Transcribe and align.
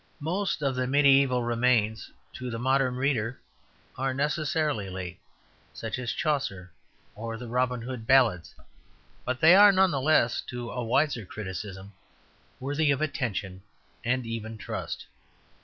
Most 0.19 0.63
of 0.63 0.73
the 0.75 0.87
mediæval 0.87 1.45
remains 1.45 2.05
familiar 2.05 2.17
to 2.33 2.49
the 2.49 2.57
modern 2.57 2.95
reader 2.95 3.39
are 3.95 4.15
necessarily 4.15 4.89
"late," 4.89 5.19
such 5.75 5.99
as 5.99 6.11
Chaucer 6.11 6.71
or 7.13 7.37
the 7.37 7.47
Robin 7.47 7.83
Hood 7.83 8.07
ballads; 8.07 8.55
but 9.25 9.39
they 9.41 9.53
are 9.53 9.71
none 9.71 9.91
the 9.91 10.01
less, 10.01 10.41
to 10.49 10.71
a 10.71 10.83
wiser 10.83 11.23
criticism, 11.23 11.93
worthy 12.59 12.89
of 12.89 12.99
attention 12.99 13.61
and 14.03 14.25
even 14.25 14.57
trust. 14.57 15.05